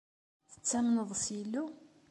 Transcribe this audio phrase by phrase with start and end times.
[0.51, 1.65] Tettamneḍ s Yillu?